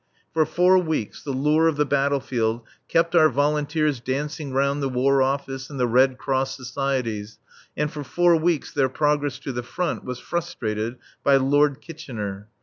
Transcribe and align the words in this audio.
For 0.33 0.47
four 0.47 0.79
weeks 0.79 1.21
the 1.21 1.29
lure 1.31 1.67
of 1.67 1.77
the 1.77 1.85
battle 1.85 2.19
field 2.19 2.63
kept 2.87 3.13
our 3.15 3.29
volunteers 3.29 3.99
dancing 3.99 4.51
round 4.51 4.81
the 4.81 4.89
War 4.89 5.21
Office 5.21 5.69
and 5.69 5.79
the 5.79 5.85
Red 5.85 6.17
Cross 6.17 6.57
Societies, 6.57 7.37
and 7.77 7.91
for 7.93 8.03
four 8.03 8.35
weeks 8.35 8.73
their 8.73 8.89
progress 8.89 9.37
to 9.37 9.51
the 9.51 9.61
Front 9.61 10.03
was 10.03 10.17
frustrated 10.17 10.97
by 11.23 11.35
Lord 11.35 11.81
Kitchener. 11.81 12.47